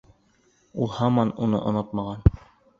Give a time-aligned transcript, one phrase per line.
[0.85, 2.29] Ул һаман уны онотмаған.